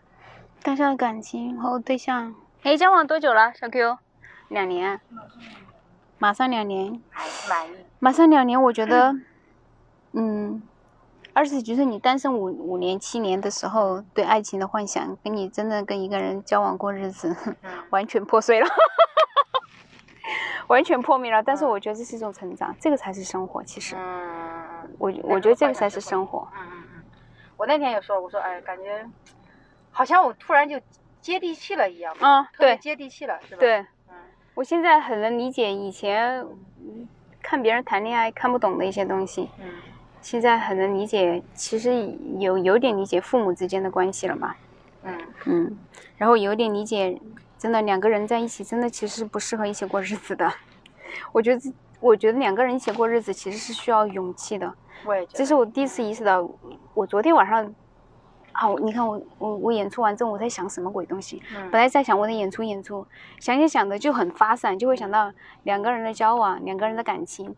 [0.64, 2.34] 当下的感情和对象，
[2.64, 3.98] 哎，交往多久了，小 Q？
[4.48, 5.02] 两年，
[6.18, 7.76] 马上两年，还满意？
[8.00, 9.14] 马上两年，我觉得，
[10.14, 10.62] 嗯，
[11.34, 17.56] 二十几岁你单身五五年七年的时候，对爱情的幻想，跟你真的跟一个人交往过日子，嗯
[17.90, 18.68] 完全破碎了，
[20.68, 21.42] 完全破灭了。
[21.42, 23.64] 但是我觉得这是一种成长，这个才是生活。
[23.64, 26.48] 其实，嗯，我我觉得这个才是是生活。
[26.56, 27.04] 嗯嗯嗯。
[27.58, 29.06] 我那天也说，我说哎，感觉
[29.92, 30.80] 好像我突然就
[31.22, 33.60] 接地气了一样，嗯，对接地气了，是吧？。
[33.60, 34.16] 对，嗯
[34.56, 36.40] 我现在很能理解以前
[36.80, 37.08] 嗯
[37.42, 39.50] 看别人谈恋爱看不懂的一些东西。
[39.60, 39.66] 嗯
[40.22, 44.56] 现在很能理解，其实有有点理解父母之间的关系了嘛，
[45.04, 45.78] 嗯嗯，
[46.16, 47.20] 然后有点理解，
[47.64, 50.54] 真的两个人在一起，真的其实是不适合一起过日子的。
[51.32, 54.70] 我觉得，我觉得两个人一起过日子其实是需要勇气的。
[55.06, 55.38] 我也觉得。
[55.38, 56.46] 这是我第一次意识到，
[56.94, 57.74] 我昨天晚上，
[58.52, 61.42] 啊，你看我我我演出完之后，我在想什么鬼东西？
[61.56, 63.08] 嗯本来在想我的演出演出，
[63.40, 65.32] 想着想的就很发散，就会想到
[65.64, 67.56] 两个人的交往，两个人的感情。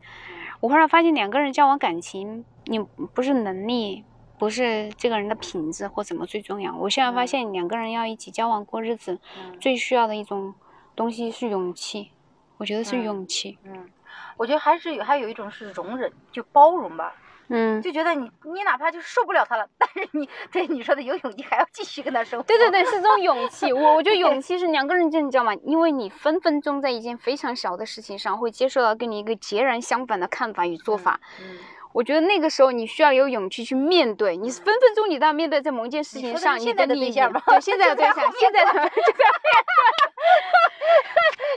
[0.60, 4.06] 我忽然发现，两个人交往感情，你不是能力，
[4.38, 6.76] 不是这个人的品质或怎么最重要。
[6.76, 10.54] 我现在发现，两个人要一起交往过日子，嗯最需要的一种
[10.96, 12.12] 东西是勇气。
[12.58, 13.58] 我觉得是嗯勇气。
[13.64, 13.90] 嗯，
[14.38, 17.14] 我觉得还是有还有一种是容忍，就包容吧。
[17.48, 22.44] 嗯，就觉得你你哪怕就受不了他了，但是你对你说的有勇气还要继续跟他生活。
[22.48, 23.72] 对对对，是这种勇气。
[23.72, 25.54] 我我觉得勇气是两个人就你知道吗？
[25.64, 31.20] 因为你分分钟在一件非常小的事情上会接受到跟你一个截然相反的看法与做法。
[31.40, 31.58] 嗯，
[31.96, 38.84] 我觉得那个时候你需要有勇气去面对，你分分钟你都要面对在某一件事情上，你的是现在的你利益对象吧对现在的对象，现在的 就在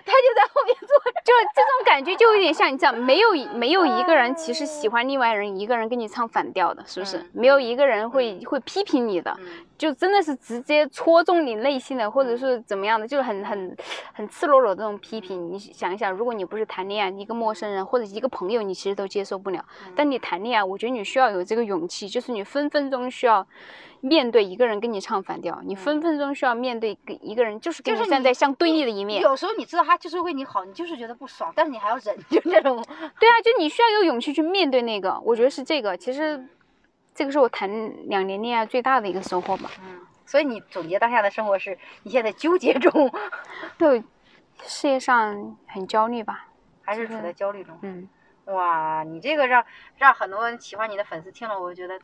[0.07, 1.21] 他就在后面坐着。
[1.25, 7.31] 就这种感觉就有点像你这样，没有一没有一个人其实喜欢另外人一个人跟你唱反调的，是不是嗯？
[7.33, 9.37] 没有一个人会会批评你的。
[9.41, 13.77] 嗯就真的是直接戳中你内心的，或者是怎么样的，就是很很
[14.13, 15.53] 很赤裸裸的这种批评。
[15.53, 19.65] 你想一想，如果你不是谈恋爱，一个陌生人或者一个朋友，你其实都接受不了。
[19.95, 23.47] 但你谈恋爱，我觉得你需要有这个勇气，就是你分分钟需要
[24.01, 29.23] 面对一个人跟你唱反调，你分分钟需要面对跟一个人就是跟你你站在相对立的一面。
[29.23, 32.77] 有时候你知道他就是为你好，你就是觉得不爽，但是你还要忍，就这种。
[33.21, 35.97] 对啊，就你需要有勇气去面对那个，我觉得是这个。
[35.97, 36.45] 其实
[37.19, 37.69] 这个是我谈
[38.09, 39.69] 两年恋爱最大的一个收获吧。
[39.83, 43.13] 嗯，所以你总结当下的生活是你现在纠结中，
[43.77, 44.05] 对，
[44.63, 46.47] 事业上很焦虑吧。
[46.81, 47.77] 还是处在焦虑中？
[47.83, 48.09] 嗯。
[48.45, 49.65] 哇，你这个让
[49.97, 51.99] 让很多喜欢你的粉丝听了，我觉得，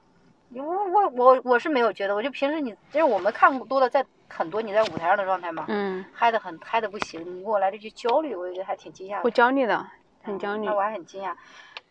[0.52, 9.20] 我我我我是没有觉得，我就平时你就是我们看多了，在很多你在舞台上的状态嘛，嗯，嗨的很嗨的不行，你给我来这句焦虑，我觉得还挺惊讶的。
[9.22, 9.86] 我焦虑的，
[10.24, 10.74] 很焦虑嗯那。
[10.74, 11.32] 我还很惊讶。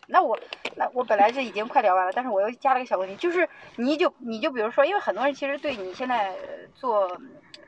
[0.08, 0.38] 那我
[0.76, 6.34] 那我本来是已经快聊完了，但是我又加了个小问题，就是你就你就比如说，因为很多人其实对你现在
[6.74, 7.20] 做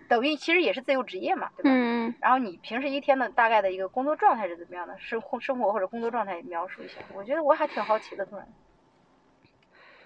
[0.09, 1.71] 抖音其实也是自由职业嘛，对吧？
[1.73, 4.97] 嗯，然后你平时一天的大概的一个工作状态是怎么样的？
[4.99, 8.47] 生活生活或者工作状态描述一下，我觉得我还挺好奇的，突然。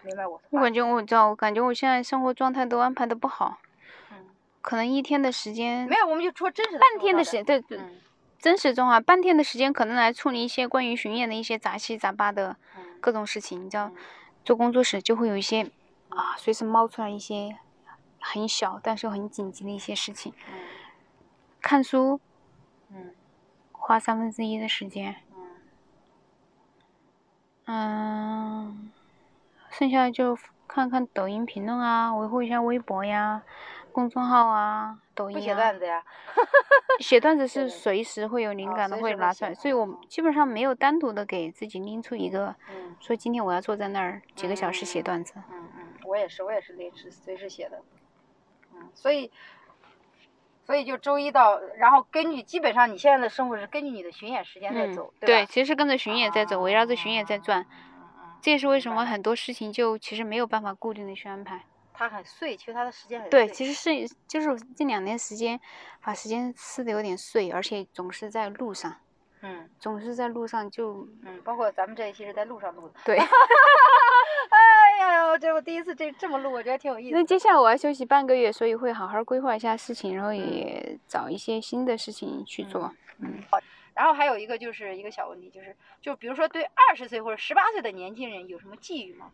[0.02, 0.40] 明白我。
[0.50, 3.58] 我感觉我知道，我感觉我现在生活状态都安排的不好，
[4.10, 4.16] 嗯，
[4.62, 8.00] 可能一天的时间没有，我们就说真实的半天的时间，对对，嗯
[8.40, 13.96] 真实中啊，半天的时间可能来处理一些关于巡演的一些杂七杂八的嗯各种事情，你知道嗯，
[14.44, 15.70] 做工作室就会有一些
[16.08, 17.58] 啊，随时冒出来一些
[18.18, 20.32] 很小但是又很紧急的一些事情。
[20.48, 20.54] 嗯
[21.62, 22.18] 看书
[22.90, 23.14] 嗯
[23.72, 25.46] 花三分之一的时间，嗯
[27.66, 28.90] 嗯，
[29.70, 33.42] 剩下就看看抖音评论啊，维护一下微博呀、
[33.90, 35.40] 公众号啊、抖音。
[35.40, 36.02] 写段子呀？
[37.00, 45.34] 写段子 是随时会有灵哦感的，会拿出来，所以我基本上没有单独的给自己拎出一个，嗯说今天我要坐在那儿几个小时写段子。
[45.50, 47.82] 嗯嗯，我也是，我也是临时随时写的。
[48.74, 49.30] 嗯，所以
[50.64, 55.46] 所以就周一到，然后根据基本上你现在的生活是根据你的巡演时间在嗯走，，对，吧？
[55.46, 57.66] 其实是跟着巡演在走，围绕着巡演在转。
[58.42, 61.66] 这也是为什么很多事情就其实没有办法固定的去安排。
[62.00, 65.60] 它很碎，其实它的时间很对，其实是就是这两年时间，
[66.02, 68.96] 把时间吃的有点碎，而且总是在路上，
[69.42, 72.94] 嗯总是在路上就嗯，包括咱们这一期是在路上录的。
[73.04, 73.18] 对。
[74.50, 77.18] 哎呀，这我第一次这这么录，我觉得挺有意思的。
[77.18, 82.94] 那接下来我要休息半个月，所以会好好规划一下事情，然后也找一些新的事情去做。
[83.18, 83.58] 嗯好
[83.92, 89.30] 然后还有一个就是一个小问题，就是就比如说对二十岁或者十八岁的年轻人有什么寄语吗？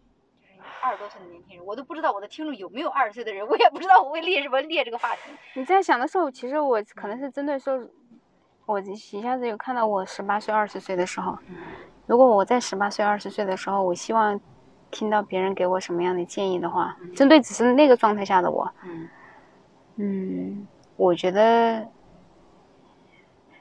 [0.67, 5.31] 就是二十多岁的年轻人，我都不知道我的听众有没有二十岁的人，我也不知道我会列什么列这个话题。
[5.55, 7.81] 你在想的时候，其实我可能是针对说，
[8.67, 11.57] 我一下子有看到我十八岁、二十岁的时候，嗯。
[12.07, 14.41] 如果我在十八岁、二十岁的时候，我希望
[14.91, 19.09] 听到别人给我什么样的建议的话，针对只是那个状态下的我，嗯。
[19.97, 21.89] 嗯，我觉得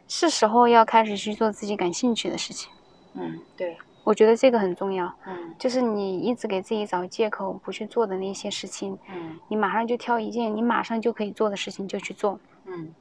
[0.07, 2.69] 是时候要开始去做自己感兴趣的事情。
[3.13, 12.39] 嗯，对，我觉得这个很重要，嗯就是你一直给自己找借口不去做的那些事情，嗯你马上就挑一件你马上就可以做的事情就去做。
[12.65, 12.93] 嗯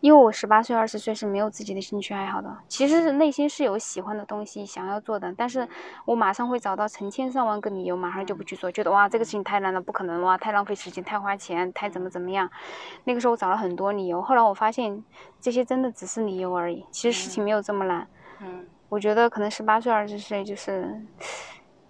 [0.00, 5.68] 因为我十八岁、二十岁是没有自己的兴趣爱好的，其实是内心是有喜欢的东西想要做的，但是
[6.04, 12.50] 我马上会找到成千上万个理由，马上就不去做，觉得哇这个事情太难了，不可能哇，太浪费时间，太花钱，太怎么怎么样。
[13.04, 15.04] 那个时候我找了很多理由，后来我发现
[15.40, 18.08] 这些真的只是理由而已，其实事情没有这么难。
[18.40, 21.00] 嗯我觉得可能十八岁、二十岁就是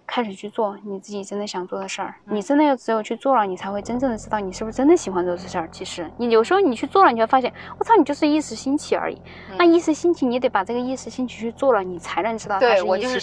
[0.07, 2.15] 开始去做你自己真的想做的事儿。
[2.23, 5.67] 你真的要只有去做了，你才会真正的知道你是不是真的喜欢做这事儿。
[5.69, 9.21] 其实你有时候你去做了，你就会发现，我操，你就是一时兴起而已。
[9.57, 13.19] 那一时兴起，你得把这个一时兴起去做了，你才能知道它对是一时我就是。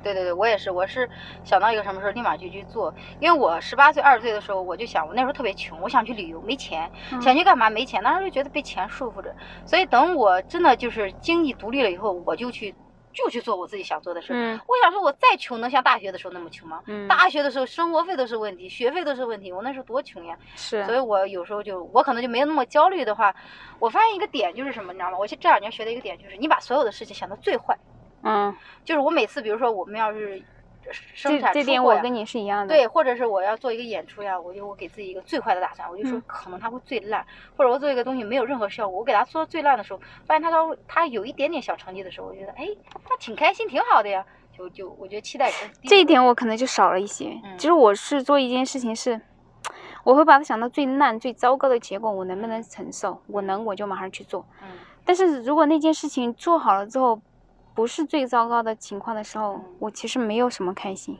[0.00, 1.10] 对对对，我也是，我是
[1.42, 2.94] 想到一个什么事儿，立马就去做。
[3.18, 9.34] 因为我十八岁、二十岁的时候，我就想，我那时候特别穷，我想去旅游，没钱，嗯想去干嘛没钱，当时就觉得被钱束缚着。
[9.66, 12.72] 所以等我真的就是经济独立了以后，我就去
[13.18, 16.80] 就去做我自己想做的事我想说，我再穷能像大学的时候那么穷吗？
[16.86, 20.36] 嗯，大学的时候生活费都是问题，学费都是问题，我那时候多穷呀。
[20.54, 23.34] 是所以我有时候就我可能就没有那么焦虑的话，
[23.80, 25.18] 我发现一个点就是什么，你知道吗？
[25.18, 27.76] 我这两年学的一个点就是，你把所有的事情想到最坏。
[28.22, 28.54] 嗯，
[28.84, 30.40] 就是我每次，比如说我们要是
[30.92, 32.74] 生这产这点我跟你是一样的。
[32.74, 37.24] 对，或者是我要做一个演出呀，我就我给自己一个最坏的打算，我就说嗯可能它会最烂，
[37.56, 42.68] 或者我做一个东西没有任何效果，我给它做到最烂的时候，发现它到它有一点点小成绩的时候，我觉得哎，
[43.08, 44.24] 那挺开心，挺好的呀，
[44.56, 47.38] 就就我觉得期待值低这一点我可能就少了一些。
[47.44, 49.20] 嗯其实我是做一件事情是，
[50.04, 53.22] 我会把它想到最烂、最糟糕的结果，我能不能承受？
[53.26, 54.46] 我能，我就马上去做。
[54.62, 54.68] 嗯
[55.04, 57.18] 但是如果那件事情做好了之后，
[57.78, 61.16] 不是最糟糕的情况的时候，嗯我其实没有什么开心。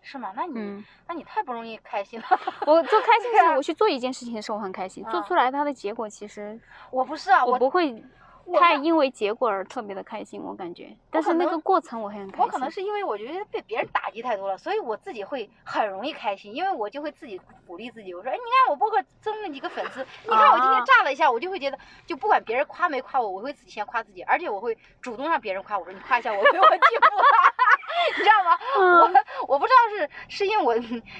[0.00, 0.32] 是吗？
[0.36, 2.26] 那你、嗯，那你太不容易开心了。
[2.64, 6.56] 我做开心 对啊是我去做一件事情的时候我很开心，做嗯出来它的结果其实
[6.92, 8.00] 我不是啊，我我不会
[8.48, 10.88] 我那太因为结果而特别的开心，我感觉。
[11.10, 12.44] 但是那个过程我会很开心。
[12.44, 27.24] 我可能是因为我觉得被别人打击太多了，所以我自己会很容易开心，因为我就会自己鼓励自己，我说，哎，你看我播客增了几个粉丝，你看我今天啊炸了一下，我就会觉得，就不管别人夸没夸我，我会自己先夸自己，而且我会主动让别人夸我说，你夸一下我，给我进步了，
[28.16, 28.58] 你知道吗？
[28.78, 30.74] 嗯我我不知道是是因为我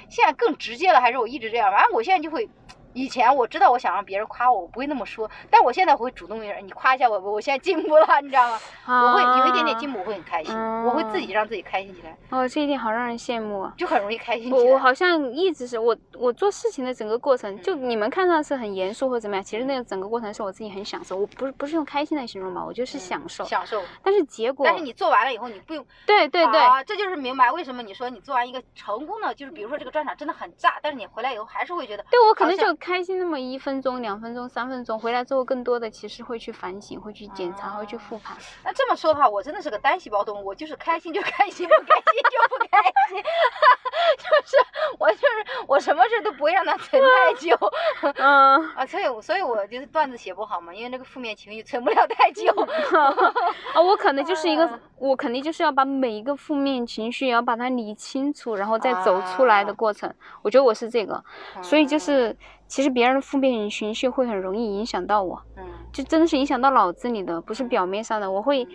[0.09, 2.49] 现在更直接了，还是我一直这样，反正我现在就会
[2.93, 8.59] 以前我知道我想让别人夸我，我不会那么说，但我现在我会主动一点，你夸一下我，我现在进步了， 你知道吗？
[8.87, 12.17] 我会有一点点进步，我会很开心，我会自己让自己开心起来。
[12.29, 13.73] 哦，这一点好让人羡慕啊！
[13.77, 14.57] 就很容易开心起来。
[14.57, 21.15] 我我好像一直是我我做事情的整个过程，就你们看上是很严肃或怎么样，其实那个整个过程是我自己很享受。
[21.15, 23.43] 我不是不是用开心来形容吧，我就是享受。
[23.45, 23.81] 享受。
[24.03, 24.65] 但是结果。
[24.65, 25.85] 但是你做完了以后，你不用。
[26.05, 26.59] 对对对。
[26.59, 32.03] 啊，这就是明白为什么你说你做完一个成功的，就是比如说这个专场真的很炸，但是你回来以后还是会觉得。
[32.09, 38.35] 对我可能就开心那么一分钟、两分钟、三分钟，回来之后更多的其实会去反省、会去检查、会去复盘。
[38.63, 43.21] 那这么说的话，我真的是个单细胞动物，我就是开心就开心，不开心就不开心，
[44.17, 44.57] 就是
[44.97, 47.55] 我就是我什么事都不会让它存太久。
[48.15, 52.49] 嗯啊，所以所以我就是段子写不好嘛，因为那个负面情绪存不了太久。
[53.73, 60.13] 啊，我可能就是一个，我肯定就是要把每一个负面情绪要把它理清楚，然后再走出来的过程。
[60.41, 61.23] 我觉得我是这个，
[61.61, 62.35] 所以就是
[62.69, 68.29] 其实别人的负面情绪会很容易影响到我，嗯，就真的是影响到脑子里的，不是表面上的。
[68.31, 68.65] 我会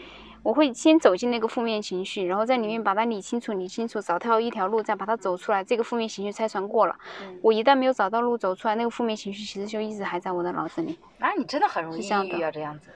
[0.42, 5.62] 我会先走进那个负面情绪，然后在里面把它理清楚、理清楚，找到一条路，再把它走出来。
[5.62, 6.96] 这个负面情绪拆穿过了，
[7.40, 10.98] 我一旦没有找到路走出来，那个负面情绪其实就一直还在我的脑子里。
[11.18, 12.90] 那你真的很容易抑郁啊，这样子。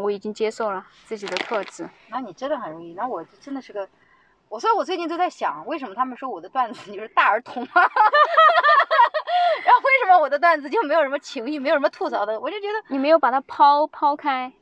[0.00, 1.88] 我已经接受了自己的特质。
[2.08, 2.94] 那你真的很容易。
[2.94, 3.88] 那我真的是个，
[4.48, 7.82] 我所以，我最近都在想，为什么他们说我的段子就是大儿童啊？
[9.64, 12.38] 然后为什么我的段子就没有什么情绪，没有什么吐槽的？
[12.40, 14.52] 我就觉得你没有把它抛抛开，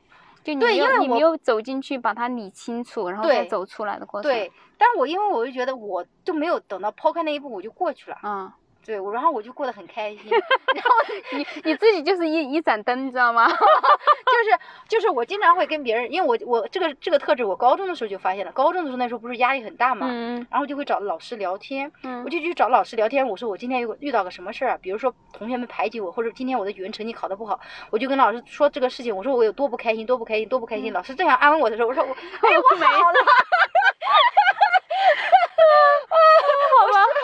[0.42, 4.30] 就你没有你没有走进去把它理清楚，然后再走出来的过程。
[4.30, 8.16] 对，但是我因为我就觉得我就没有等到抛开那一步，我就过去了。
[8.22, 8.52] 嗯。
[8.84, 10.22] 对，然后我就过得很开心，
[10.74, 10.90] 然后
[11.32, 13.46] 你你自己就是一一盏灯，你知道吗？
[13.50, 18.52] 就是就是我经常会跟别人，因为我我这个这个特质，我高中的时候就发现了。
[18.52, 23.26] 高中的时候那时候不是压力很大嘛，嗯，然后就会找老师聊天，嗯，我就去找老师聊天。
[23.28, 29.14] 我说我今天有遇到个什么事儿，比如说同学们排挤我，或者今天我的语文成绩考得不好，我就跟老师说这个事情。
[29.14, 30.92] 我说我有多不开心，多不开心，多不开心。
[30.92, 33.20] 老师正想安慰我的时候，我说我 哎我好了。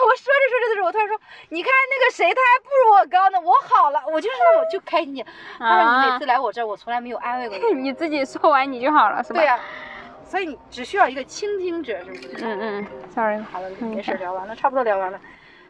[0.07, 3.39] 我说着说着的时候，我突然说：“你看那个谁，他还不如我高呢。
[3.39, 5.23] 我好了，我就是那我就开心。”
[5.59, 7.81] 他说：“你每次来我这儿，我从来没有安慰过你。
[7.81, 9.59] 你自己说完你就好了，是吧？”对呀，
[10.25, 12.45] 所以你只需要一个倾听者，是不是？
[12.45, 15.19] 嗯嗯，sorry，好了，没事，聊完了，差不多聊完了。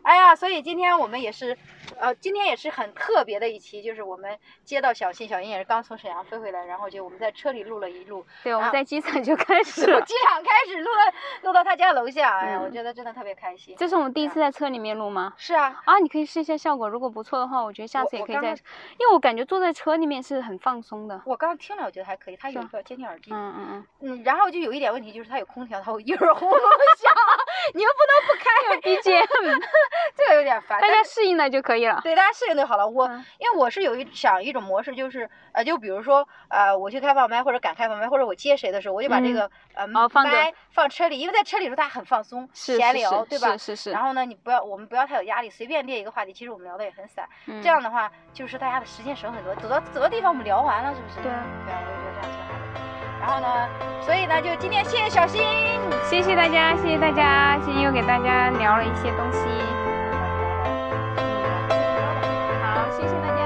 [0.07, 1.57] 哎呀，所以今天我们也是，
[1.99, 8.25] 呃，今天也是很特别的一期，就是我们接到小新，小新也是刚从沈阳飞回来，然后就我们在车里录了一录。
[8.41, 10.01] 对，我们在机场就开 始了。
[10.03, 13.75] 机场开始录了，录到他家楼下，哎呀，我觉得真的特别开心。
[13.77, 15.33] 这是我们第一次在车里面录吗？
[15.35, 15.81] 是啊。
[15.83, 18.51] 啊，你可以试一下效果，如果不错的话，我觉得下次也可以再，
[18.97, 21.21] 因为我感觉坐在车里面是很放松的。
[21.25, 23.29] 我刚刚听了，我觉得还可以，它有一个监听耳机。
[23.33, 23.87] 嗯嗯嗯。
[23.99, 26.59] 嗯，然后就有一点问题，就是它有空调，它会一会儿轰隆
[26.97, 27.11] 响，
[27.75, 29.61] 你又不能不开 有 BGM，
[30.15, 30.79] 这个有点烦。
[30.81, 31.99] 大家适应了就可以了。
[32.03, 32.87] 对，大家适应就好了。
[32.87, 33.07] 我
[33.37, 43.49] 因为我是有一想一种模式，就是呃，就比如说呃，我去开放麦或者敢开放麦，或者我接谁的时候，我就把这个呃麦放车里，因为在车里时候大家很放松，闲聊，对吧？
[43.57, 43.91] 是是是。
[43.91, 47.27] 然后呢，你不要我们不要太有压力，随便列一个话题，其实我们聊的也很散。
[47.45, 51.15] 这样的话，就是大家的时间省很多，走到走到地方我们聊完了，是不是？
[51.17, 51.31] 对。
[51.31, 52.57] 对啊，我就觉得这样挺好的。
[53.19, 53.67] 然后呢，
[54.01, 55.41] 所以呢，就今天谢谢小新，
[56.09, 59.76] 谢谢大家，谢谢大家，今天又给大家聊了一些东西。
[62.97, 63.36] 谢谢大家。